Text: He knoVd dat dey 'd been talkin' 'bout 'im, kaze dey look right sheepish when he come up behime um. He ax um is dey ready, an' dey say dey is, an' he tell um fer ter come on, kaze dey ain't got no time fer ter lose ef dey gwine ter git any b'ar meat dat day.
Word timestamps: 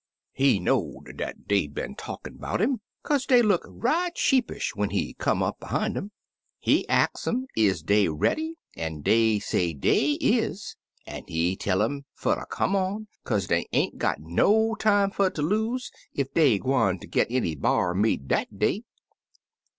He 0.33 0.59
knoVd 0.59 1.15
dat 1.17 1.47
dey 1.47 1.67
'd 1.67 1.75
been 1.75 1.93
talkin' 1.93 2.37
'bout 2.37 2.59
'im, 2.59 2.81
kaze 3.05 3.27
dey 3.27 3.43
look 3.43 3.63
right 3.67 4.17
sheepish 4.17 4.71
when 4.75 4.89
he 4.89 5.13
come 5.13 5.43
up 5.43 5.59
behime 5.59 5.95
um. 5.95 6.11
He 6.59 6.87
ax 6.89 7.27
um 7.27 7.45
is 7.55 7.83
dey 7.83 8.07
ready, 8.07 8.55
an' 8.75 9.01
dey 9.03 9.37
say 9.37 9.73
dey 9.75 10.13
is, 10.13 10.75
an' 11.05 11.25
he 11.27 11.55
tell 11.55 11.83
um 11.83 12.05
fer 12.15 12.33
ter 12.33 12.45
come 12.45 12.75
on, 12.75 13.09
kaze 13.27 13.45
dey 13.45 13.67
ain't 13.73 13.99
got 13.99 14.17
no 14.19 14.73
time 14.73 15.11
fer 15.11 15.29
ter 15.29 15.43
lose 15.43 15.91
ef 16.17 16.33
dey 16.33 16.57
gwine 16.57 16.97
ter 16.97 17.05
git 17.05 17.27
any 17.29 17.53
b'ar 17.55 17.93
meat 17.93 18.27
dat 18.27 18.57
day. 18.57 18.81